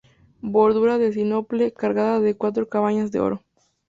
Bordura 0.55 0.97
de 0.97 1.11
sinople 1.13 1.71
cargada 1.71 2.19
de 2.19 2.35
cuatro 2.35 2.67
cabañas 2.67 3.11
de 3.11 3.19
oro. 3.19 3.43